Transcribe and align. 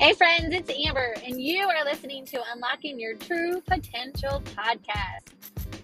Hey, 0.00 0.14
friends, 0.14 0.54
it's 0.54 0.70
Amber, 0.70 1.14
and 1.26 1.38
you 1.38 1.68
are 1.68 1.84
listening 1.84 2.24
to 2.24 2.40
Unlocking 2.54 2.98
Your 2.98 3.16
True 3.16 3.60
Potential 3.60 4.42
podcast. 4.56 5.34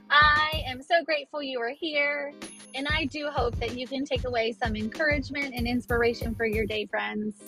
I 0.09 0.63
am 0.67 0.81
so 0.81 1.05
grateful 1.05 1.43
you 1.43 1.61
are 1.61 1.75
here, 1.79 2.33
and 2.75 2.89
I 2.89 3.05
do 3.05 3.29
hope 3.29 3.57
that 3.57 3.77
you 3.77 3.87
can 3.87 4.07
take 4.07 4.25
away 4.25 4.53
some 4.53 4.75
encouragement 4.75 5.53
and 5.55 5.67
inspiration 5.67 6.35
for 6.35 6.47
your 6.47 6.65
day, 6.65 6.87
friends. 6.87 7.43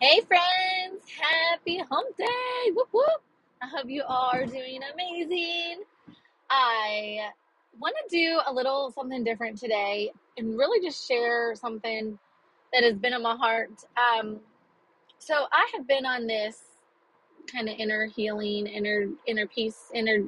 Hey, 0.00 0.20
friends, 0.22 1.04
happy 1.16 1.78
hump 1.78 2.16
day! 2.16 2.72
Whoop 2.74 2.88
whoop! 2.90 3.22
I 3.62 3.68
hope 3.68 3.88
you 3.88 4.02
are 4.08 4.46
doing 4.46 4.80
amazing. 4.92 5.84
I 6.50 7.28
want 7.78 7.94
to 8.02 8.08
do 8.10 8.40
a 8.48 8.52
little 8.52 8.90
something 8.90 9.22
different 9.22 9.58
today 9.58 10.10
and 10.36 10.58
really 10.58 10.84
just 10.86 11.06
share 11.06 11.54
something 11.54 12.18
that 12.72 12.82
has 12.82 12.96
been 12.96 13.14
on 13.14 13.22
my 13.22 13.36
heart. 13.36 13.70
Um, 13.96 14.40
so 15.18 15.46
I 15.52 15.70
have 15.74 15.86
been 15.86 16.06
on 16.06 16.26
this 16.26 16.60
kind 17.46 17.68
of 17.68 17.76
inner 17.78 18.06
healing, 18.06 18.66
inner 18.66 19.08
inner 19.26 19.46
peace, 19.46 19.90
inner 19.94 20.24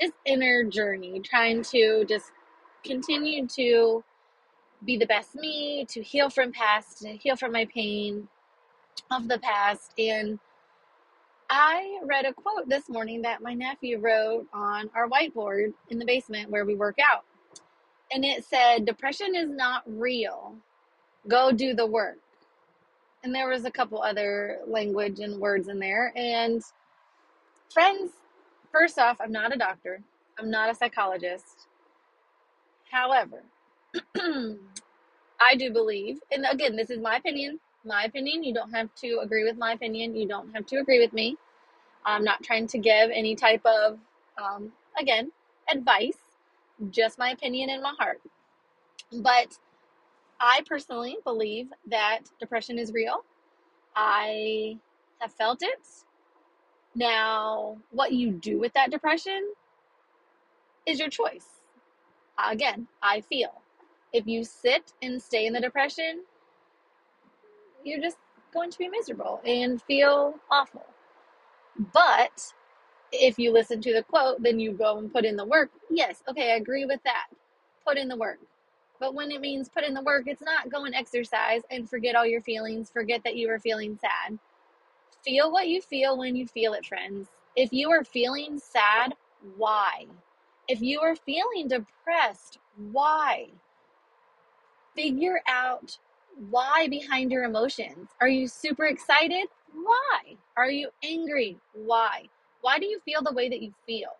just 0.00 0.12
inner 0.24 0.64
journey, 0.64 1.20
trying 1.20 1.62
to 1.64 2.04
just 2.08 2.32
continue 2.84 3.46
to 3.48 4.02
be 4.84 4.96
the 4.96 5.06
best 5.06 5.34
me, 5.34 5.84
to 5.90 6.02
heal 6.02 6.30
from 6.30 6.52
past, 6.52 7.00
to 7.02 7.16
heal 7.16 7.36
from 7.36 7.52
my 7.52 7.66
pain 7.66 8.28
of 9.10 9.28
the 9.28 9.38
past. 9.38 9.92
And 9.98 10.38
I 11.50 12.00
read 12.04 12.24
a 12.24 12.32
quote 12.32 12.68
this 12.68 12.88
morning 12.88 13.22
that 13.22 13.42
my 13.42 13.54
nephew 13.54 13.98
wrote 13.98 14.46
on 14.52 14.90
our 14.94 15.08
whiteboard 15.08 15.74
in 15.88 15.98
the 15.98 16.04
basement 16.06 16.50
where 16.50 16.64
we 16.64 16.74
work 16.76 16.98
out. 17.04 17.24
And 18.12 18.24
it 18.24 18.44
said, 18.44 18.86
Depression 18.86 19.34
is 19.34 19.48
not 19.50 19.82
real. 19.86 20.54
Go 21.28 21.52
do 21.52 21.74
the 21.74 21.86
work. 21.86 22.18
And 23.22 23.34
there 23.34 23.48
was 23.48 23.64
a 23.64 23.70
couple 23.70 24.02
other 24.02 24.58
language 24.66 25.20
and 25.20 25.40
words 25.40 25.68
in 25.68 25.78
there. 25.78 26.12
And 26.16 26.62
friends, 27.72 28.12
first 28.72 28.98
off, 28.98 29.18
I'm 29.20 29.32
not 29.32 29.54
a 29.54 29.58
doctor, 29.58 30.02
I'm 30.38 30.50
not 30.50 30.70
a 30.70 30.74
psychologist. 30.74 31.66
However, 32.90 33.42
I 34.16 35.56
do 35.56 35.72
believe, 35.72 36.20
and 36.32 36.46
again, 36.50 36.76
this 36.76 36.90
is 36.90 37.00
my 37.00 37.16
opinion, 37.16 37.60
my 37.84 38.04
opinion. 38.04 38.44
You 38.44 38.54
don't 38.54 38.72
have 38.72 38.94
to 38.96 39.20
agree 39.22 39.44
with 39.44 39.56
my 39.58 39.72
opinion. 39.72 40.16
You 40.16 40.28
don't 40.28 40.52
have 40.54 40.66
to 40.66 40.76
agree 40.78 41.00
with 41.00 41.12
me. 41.12 41.36
I'm 42.04 42.24
not 42.24 42.42
trying 42.42 42.66
to 42.68 42.78
give 42.78 43.10
any 43.12 43.36
type 43.36 43.64
of, 43.66 43.98
um, 44.42 44.72
again, 45.00 45.32
advice, 45.72 46.18
just 46.90 47.18
my 47.18 47.30
opinion 47.30 47.70
in 47.70 47.82
my 47.82 47.94
heart. 47.98 48.20
But 49.12 49.58
I 50.40 50.62
personally 50.66 51.18
believe 51.24 51.68
that 51.90 52.20
depression 52.38 52.78
is 52.78 52.92
real. 52.92 53.24
I 53.94 54.78
have 55.20 55.32
felt 55.32 55.62
it. 55.62 55.86
Now, 56.94 57.76
what 57.90 58.12
you 58.12 58.32
do 58.32 58.58
with 58.58 58.72
that 58.72 58.90
depression 58.90 59.52
is 60.86 60.98
your 60.98 61.08
choice. 61.08 61.46
Again, 62.42 62.88
I 63.02 63.20
feel. 63.20 63.60
If 64.12 64.26
you 64.26 64.44
sit 64.44 64.92
and 65.02 65.20
stay 65.22 65.46
in 65.46 65.52
the 65.52 65.60
depression, 65.60 66.22
you're 67.84 68.00
just 68.00 68.16
going 68.52 68.70
to 68.70 68.78
be 68.78 68.88
miserable 68.88 69.40
and 69.44 69.80
feel 69.82 70.34
awful. 70.50 70.86
But 71.92 72.52
if 73.12 73.38
you 73.38 73.52
listen 73.52 73.80
to 73.82 73.92
the 73.92 74.02
quote, 74.02 74.42
then 74.42 74.60
you 74.60 74.72
go 74.72 74.98
and 74.98 75.12
put 75.12 75.24
in 75.24 75.36
the 75.36 75.44
work. 75.44 75.70
Yes, 75.90 76.22
okay, 76.28 76.52
I 76.52 76.56
agree 76.56 76.84
with 76.84 77.02
that. 77.04 77.26
Put 77.86 77.98
in 77.98 78.08
the 78.08 78.16
work. 78.16 78.38
But 78.98 79.14
when 79.14 79.30
it 79.30 79.40
means 79.40 79.68
put 79.68 79.84
in 79.84 79.94
the 79.94 80.02
work, 80.02 80.24
it's 80.26 80.42
not 80.42 80.70
go 80.70 80.84
and 80.84 80.94
exercise 80.94 81.62
and 81.70 81.88
forget 81.88 82.14
all 82.14 82.26
your 82.26 82.42
feelings, 82.42 82.90
forget 82.90 83.22
that 83.24 83.36
you 83.36 83.48
are 83.50 83.58
feeling 83.58 83.98
sad. 84.00 84.38
Feel 85.24 85.50
what 85.52 85.68
you 85.68 85.80
feel 85.80 86.16
when 86.18 86.36
you 86.36 86.46
feel 86.46 86.72
it, 86.74 86.86
friends. 86.86 87.28
If 87.56 87.72
you 87.72 87.90
are 87.90 88.04
feeling 88.04 88.58
sad, 88.58 89.14
why? 89.56 90.06
If 90.68 90.80
you 90.80 91.00
are 91.00 91.16
feeling 91.16 91.68
depressed, 91.68 92.58
why? 92.92 93.48
Figure 94.94 95.40
out 95.46 95.98
why 96.50 96.88
behind 96.88 97.32
your 97.32 97.44
emotions. 97.44 98.10
Are 98.20 98.28
you 98.28 98.48
super 98.48 98.86
excited? 98.86 99.46
Why? 99.72 100.36
Are 100.56 100.70
you 100.70 100.90
angry? 101.02 101.58
Why? 101.74 102.28
Why 102.60 102.78
do 102.78 102.86
you 102.86 103.00
feel 103.04 103.22
the 103.22 103.32
way 103.32 103.48
that 103.48 103.62
you 103.62 103.72
feel? 103.86 104.10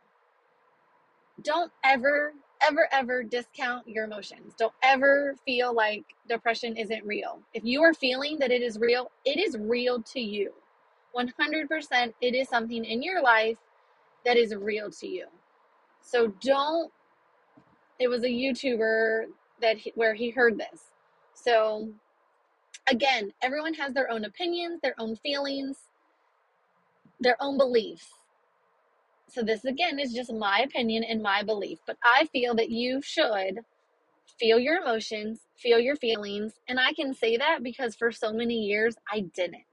Don't 1.42 1.72
ever, 1.84 2.32
ever, 2.60 2.88
ever 2.92 3.22
discount 3.22 3.88
your 3.88 4.04
emotions. 4.04 4.54
Don't 4.58 4.74
ever 4.82 5.36
feel 5.44 5.74
like 5.74 6.04
depression 6.28 6.76
isn't 6.76 7.04
real. 7.06 7.40
If 7.54 7.64
you 7.64 7.82
are 7.82 7.94
feeling 7.94 8.38
that 8.40 8.50
it 8.50 8.62
is 8.62 8.78
real, 8.78 9.10
it 9.24 9.38
is 9.38 9.56
real 9.58 10.02
to 10.02 10.20
you. 10.20 10.52
100% 11.16 12.14
it 12.20 12.34
is 12.34 12.48
something 12.48 12.84
in 12.84 13.02
your 13.02 13.22
life 13.22 13.56
that 14.24 14.36
is 14.36 14.54
real 14.54 14.90
to 14.90 15.08
you. 15.08 15.26
So 16.02 16.28
don't 16.40 16.92
it 17.98 18.08
was 18.08 18.24
a 18.24 18.28
YouTuber 18.28 19.26
that 19.60 19.76
he, 19.76 19.92
where 19.94 20.14
he 20.14 20.30
heard 20.30 20.58
this. 20.58 20.92
So 21.34 21.90
again, 22.90 23.32
everyone 23.42 23.74
has 23.74 23.92
their 23.92 24.10
own 24.10 24.24
opinions, 24.24 24.80
their 24.82 24.94
own 24.98 25.16
feelings, 25.16 25.76
their 27.20 27.36
own 27.40 27.58
beliefs. 27.58 28.08
So, 29.30 29.42
this 29.42 29.64
again 29.64 29.98
is 29.98 30.12
just 30.12 30.32
my 30.32 30.60
opinion 30.60 31.04
and 31.04 31.22
my 31.22 31.42
belief, 31.42 31.78
but 31.86 31.96
I 32.04 32.26
feel 32.32 32.54
that 32.56 32.70
you 32.70 33.02
should 33.02 33.60
feel 34.38 34.58
your 34.58 34.78
emotions, 34.82 35.40
feel 35.58 35.78
your 35.78 35.96
feelings. 35.96 36.54
And 36.68 36.80
I 36.80 36.92
can 36.94 37.14
say 37.14 37.36
that 37.36 37.62
because 37.62 37.94
for 37.94 38.12
so 38.12 38.32
many 38.32 38.54
years, 38.54 38.96
I 39.12 39.20
didn't. 39.34 39.64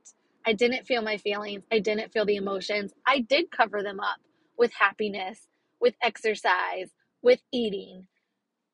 I 0.46 0.54
didn't 0.54 0.88
feel 0.88 1.02
my 1.02 1.18
feelings, 1.18 1.66
I 1.72 1.80
didn't 1.80 2.12
feel 2.14 2.26
the 2.26 2.38
emotions. 2.38 2.94
I 3.06 3.20
did 3.20 3.52
cover 3.52 3.84
them 3.84 4.00
up 4.00 4.20
with 4.58 4.74
happiness, 4.74 5.48
with 5.82 5.96
exercise, 6.02 6.92
with 7.22 7.42
eating, 7.52 8.08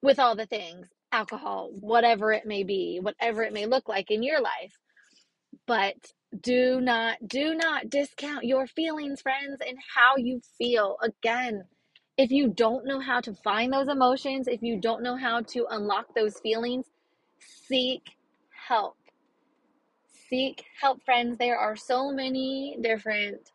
with 0.02 0.20
all 0.20 0.36
the 0.36 0.46
things 0.46 0.88
alcohol, 1.12 1.70
whatever 1.80 2.34
it 2.34 2.46
may 2.46 2.64
be, 2.64 3.00
whatever 3.02 3.44
it 3.44 3.54
may 3.54 3.66
look 3.66 3.88
like 3.88 4.12
in 4.12 4.24
your 4.24 4.42
life. 4.42 4.78
But 5.68 5.96
do 6.42 6.82
not, 6.82 7.28
do 7.28 7.56
not 7.56 7.90
discount 7.90 8.44
your 8.46 8.68
feelings, 8.68 9.22
friends, 9.22 9.58
and 9.68 9.78
how 9.96 10.16
you 10.18 10.42
feel. 10.58 10.98
Again, 11.02 11.64
if 12.18 12.32
you 12.32 12.50
don't 12.50 12.86
know 12.86 13.00
how 13.00 13.22
to 13.22 13.34
find 13.34 13.74
those 13.74 13.88
emotions, 13.88 14.48
if 14.48 14.62
you 14.62 14.80
don't 14.80 15.04
know 15.04 15.16
how 15.16 15.42
to 15.42 15.66
unlock 15.70 16.14
those 16.16 16.40
feelings, 16.40 16.86
seek 17.40 18.04
help. 18.68 18.98
Seek 20.30 20.66
help, 20.80 21.04
friends. 21.04 21.38
There 21.38 21.58
are 21.58 21.76
so 21.76 22.12
many 22.12 22.78
different 22.82 23.52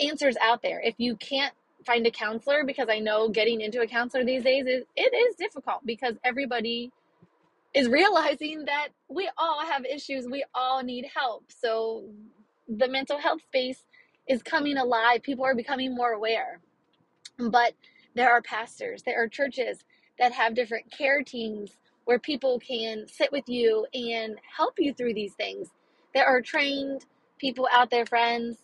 answers 0.00 0.36
out 0.40 0.62
there. 0.62 0.80
If 0.80 0.94
you 0.98 1.16
can't 1.16 1.54
find 1.86 2.06
a 2.06 2.10
counselor 2.10 2.64
because 2.64 2.88
I 2.90 2.98
know 2.98 3.28
getting 3.28 3.60
into 3.60 3.80
a 3.80 3.86
counselor 3.86 4.24
these 4.24 4.42
days 4.42 4.66
is 4.66 4.84
it 4.96 5.14
is 5.14 5.36
difficult 5.36 5.86
because 5.86 6.14
everybody 6.24 6.92
is 7.74 7.88
realizing 7.88 8.64
that 8.66 8.88
we 9.08 9.30
all 9.36 9.64
have 9.64 9.84
issues, 9.84 10.26
we 10.26 10.44
all 10.54 10.82
need 10.82 11.06
help. 11.14 11.44
So 11.50 12.04
the 12.68 12.88
mental 12.88 13.18
health 13.18 13.42
space 13.42 13.84
is 14.28 14.42
coming 14.42 14.76
alive. 14.76 15.22
People 15.22 15.44
are 15.44 15.54
becoming 15.54 15.94
more 15.94 16.12
aware. 16.12 16.60
But 17.38 17.74
there 18.14 18.30
are 18.30 18.42
pastors, 18.42 19.02
there 19.04 19.22
are 19.22 19.28
churches 19.28 19.84
that 20.18 20.32
have 20.32 20.54
different 20.54 20.90
care 20.90 21.22
teams 21.22 21.76
where 22.04 22.18
people 22.18 22.58
can 22.58 23.06
sit 23.06 23.30
with 23.30 23.44
you 23.48 23.86
and 23.94 24.38
help 24.56 24.74
you 24.78 24.92
through 24.94 25.14
these 25.14 25.34
things. 25.34 25.68
There 26.14 26.26
are 26.26 26.40
trained 26.40 27.04
people 27.38 27.68
out 27.70 27.90
there, 27.90 28.06
friends. 28.06 28.58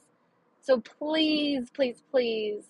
So 0.60 0.81
please, 0.81 1.70
please, 1.70 2.03
please 2.10 2.64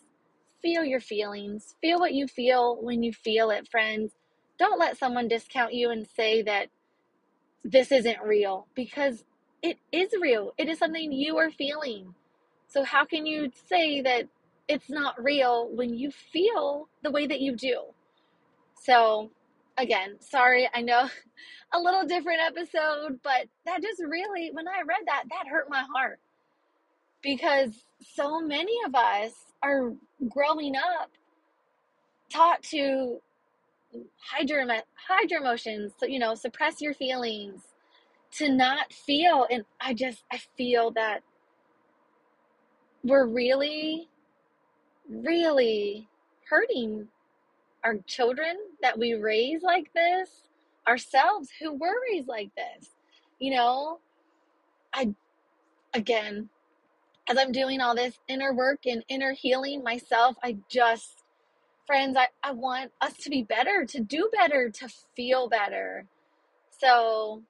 feel 0.61 0.85
your 0.85 1.01
feelings. 1.01 1.75
Feel 1.81 2.01
what 2.01 2.13
you 2.13 2.27
feel 2.27 2.77
when 2.81 3.03
you 3.03 3.13
feel 3.13 3.51
it, 3.51 3.69
friends. 3.71 4.13
Don't 4.59 4.79
let 4.79 4.97
someone 4.99 5.29
discount 5.29 5.75
you 5.75 5.91
and 5.91 6.07
say 6.07 6.43
that 6.43 6.69
this 7.65 7.91
isn't 7.91 8.23
real 8.23 8.67
because 8.75 9.25
it 9.63 9.79
is 9.93 10.11
real. 10.21 10.53
It 10.59 10.69
is 10.69 10.79
something 10.79 11.13
you 11.13 11.39
are 11.39 11.51
feeling. 11.51 12.15
So, 12.69 12.85
how 12.85 13.05
can 13.05 13.27
you 13.27 13.51
say 13.69 14.01
that 14.03 14.29
it's 14.69 14.91
not 14.91 15.23
real 15.23 15.69
when 15.69 15.95
you 15.95 16.11
feel 16.11 16.89
the 17.03 17.11
way 17.11 17.27
that 17.27 17.41
you 17.41 17.57
do? 17.57 17.81
So, 18.81 19.31
again, 19.79 20.17
sorry, 20.21 20.69
I 20.75 20.83
know 20.83 21.09
a 21.73 21.79
little 21.79 22.07
different 22.07 22.41
episode, 22.47 23.21
but 23.23 23.49
that 23.65 23.83
just 23.83 24.03
really, 24.07 24.51
when 24.53 24.69
I 24.69 24.83
read 24.83 25.03
that, 25.07 25.25
that 25.31 25.49
hurt 25.49 25.71
my 25.71 25.85
heart 25.95 26.21
because 27.23 27.85
so 28.15 28.41
many 28.41 28.75
of 28.87 28.95
us 28.95 29.33
are 29.63 29.95
growing 30.29 30.75
up 30.77 31.11
taught 32.31 32.63
to 32.63 33.21
hide 34.19 34.49
your 34.51 34.67
hide 35.09 35.31
your 35.31 35.41
emotions 35.41 35.93
so 35.99 36.07
you 36.07 36.19
know 36.19 36.35
suppress 36.35 36.81
your 36.81 36.95
feelings 36.95 37.63
to 38.33 38.49
not 38.51 38.93
feel 38.93 39.47
and 39.51 39.65
i 39.81 39.95
just 39.95 40.25
i 40.33 40.39
feel 40.57 40.91
that 40.91 41.21
we're 43.05 43.27
really 43.27 44.09
really 45.09 46.09
hurting 46.49 47.09
our 47.85 47.97
children 48.07 48.57
that 48.83 48.99
we 48.99 49.15
raise 49.15 49.63
like 49.63 49.93
this 49.95 50.49
ourselves 50.87 51.49
who 51.61 51.73
worries 51.73 52.27
like 52.27 52.51
this. 52.57 52.91
You 53.39 53.55
know, 53.55 53.99
I, 54.93 55.15
again, 55.95 56.49
as 57.29 57.39
I'm 57.39 57.53
doing 57.53 57.81
all 57.81 57.95
this 57.95 58.19
inner 58.29 58.53
work 58.55 58.81
and 58.87 59.05
inner 59.09 59.33
healing 59.33 59.83
myself, 59.83 60.37
I 60.43 60.59
just, 60.69 61.24
friends, 61.87 62.17
I, 62.17 62.29
I 62.43 62.53
want 62.53 62.93
us 63.01 63.15
to 63.19 63.31
be 63.31 63.43
better, 63.43 63.85
to 63.87 64.01
do 64.01 64.29
better, 64.33 64.71
to 64.71 64.89
feel 65.17 65.49
better. 65.49 66.07
So 66.79 67.43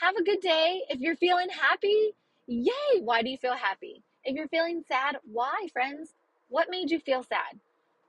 have 0.00 0.16
a 0.16 0.22
good 0.24 0.40
day. 0.40 0.82
If 0.88 1.00
you're 1.00 1.16
feeling 1.16 1.48
happy, 1.48 2.12
yay. 2.46 3.00
Why 3.00 3.22
do 3.22 3.30
you 3.30 3.38
feel 3.38 3.54
happy? 3.54 4.02
If 4.24 4.36
you're 4.36 4.48
feeling 4.48 4.82
sad, 4.86 5.16
why, 5.24 5.68
friends? 5.72 6.14
What 6.48 6.68
made 6.70 6.90
you 6.90 7.00
feel 7.00 7.22
sad? 7.22 7.60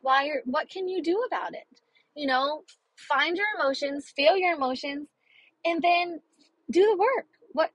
Why 0.01 0.27
are, 0.27 0.41
what 0.45 0.69
can 0.69 0.87
you 0.87 1.01
do 1.01 1.23
about 1.27 1.53
it? 1.53 1.81
You 2.15 2.27
know, 2.27 2.63
find 2.95 3.37
your 3.37 3.47
emotions, 3.59 4.11
feel 4.15 4.37
your 4.37 4.53
emotions, 4.53 5.07
and 5.65 5.81
then 5.81 6.19
do 6.71 6.81
the 6.81 6.97
work. 6.97 7.25
What 7.53 7.71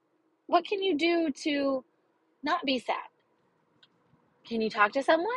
what 0.47 0.65
can 0.65 0.83
you 0.83 0.97
do 0.97 1.31
to 1.45 1.85
not 2.43 2.65
be 2.65 2.79
sad? 2.79 3.09
Can 4.47 4.61
you 4.61 4.71
talk 4.71 4.93
to 4.93 5.03
someone? 5.03 5.29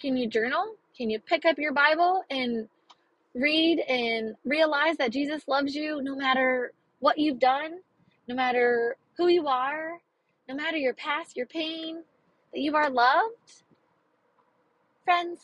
Can 0.00 0.16
you 0.16 0.26
journal? 0.26 0.76
Can 0.96 1.10
you 1.10 1.18
pick 1.18 1.44
up 1.44 1.58
your 1.58 1.72
Bible 1.72 2.22
and 2.30 2.68
read 3.34 3.80
and 3.80 4.36
realize 4.44 4.96
that 4.98 5.10
Jesus 5.10 5.48
loves 5.48 5.74
you 5.74 6.00
no 6.02 6.14
matter 6.14 6.72
what 7.00 7.18
you've 7.18 7.40
done, 7.40 7.80
no 8.28 8.34
matter 8.34 8.96
who 9.16 9.28
you 9.28 9.48
are, 9.48 9.98
no 10.48 10.54
matter 10.54 10.76
your 10.76 10.94
past, 10.94 11.36
your 11.36 11.46
pain, 11.46 12.02
that 12.52 12.60
you 12.60 12.76
are 12.76 12.90
loved? 12.90 13.64
Friends, 15.04 15.40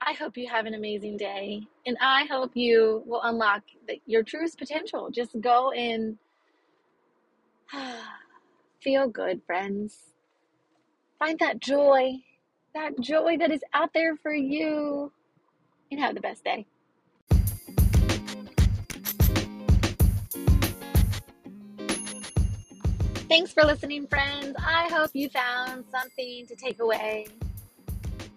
I 0.00 0.14
hope 0.14 0.36
you 0.36 0.48
have 0.48 0.64
an 0.66 0.74
amazing 0.74 1.16
day 1.18 1.66
and 1.86 1.96
I 2.00 2.24
hope 2.24 2.52
you 2.54 3.02
will 3.06 3.20
unlock 3.22 3.62
the, 3.86 4.00
your 4.06 4.22
truest 4.22 4.58
potential. 4.58 5.10
Just 5.10 5.38
go 5.40 5.70
and 5.72 6.16
feel 8.80 9.08
good, 9.08 9.42
friends. 9.46 9.98
Find 11.18 11.38
that 11.40 11.60
joy, 11.60 12.20
that 12.78 12.98
joy 13.00 13.36
that 13.36 13.50
is 13.50 13.60
out 13.74 13.90
there 13.92 14.14
for 14.16 14.32
you, 14.32 15.10
and 15.90 15.98
have 15.98 16.14
the 16.14 16.20
best 16.20 16.44
day. 16.44 16.64
Thanks 23.28 23.52
for 23.52 23.64
listening, 23.64 24.06
friends. 24.06 24.54
I 24.58 24.88
hope 24.90 25.10
you 25.12 25.28
found 25.28 25.84
something 25.90 26.46
to 26.46 26.54
take 26.54 26.80
away. 26.80 27.26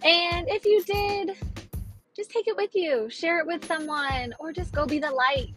And 0.04 0.50
if 0.50 0.66
you 0.66 0.84
did, 0.84 1.38
just 2.16 2.32
take 2.32 2.48
it 2.48 2.58
with 2.58 2.72
you, 2.74 3.10
share 3.10 3.40
it 3.40 3.46
with 3.46 3.64
someone, 3.66 4.34
or 4.40 4.52
just 4.52 4.74
go 4.74 4.86
be 4.86 4.98
the 4.98 5.12
light 5.12 5.54